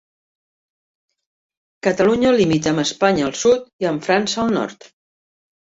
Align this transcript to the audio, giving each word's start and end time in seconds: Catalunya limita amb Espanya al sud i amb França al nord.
Catalunya 1.89 2.33
limita 2.39 2.73
amb 2.73 2.85
Espanya 2.87 3.29
al 3.29 3.39
sud 3.45 3.71
i 3.85 3.91
amb 3.93 4.09
França 4.11 4.43
al 4.49 4.59
nord. 4.59 4.93